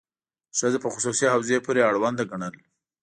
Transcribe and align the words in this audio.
ښځه 0.57 0.77
په 0.83 0.89
خصوصي 0.93 1.25
حوزې 1.33 1.57
پورې 1.65 1.81
اړونده 1.89 2.23
ګڼل. 2.31 2.55